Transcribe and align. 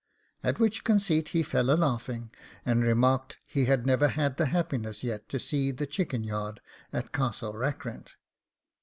At 0.41 0.59
which 0.59 0.83
conceit 0.83 1.27
he 1.29 1.43
fell 1.43 1.69
a 1.69 1.77
laughing, 1.77 2.31
and 2.65 2.81
remarked 2.83 3.37
he 3.45 3.65
had 3.65 3.85
never 3.85 4.07
had 4.07 4.37
the 4.37 4.47
happiness 4.47 5.03
yet 5.03 5.29
to 5.29 5.37
see 5.37 5.69
the 5.69 5.85
chicken 5.85 6.23
yard 6.23 6.59
at 6.91 7.13
Castle 7.13 7.53
Rackrent. 7.53 8.15